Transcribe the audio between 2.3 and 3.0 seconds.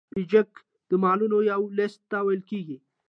کیږي.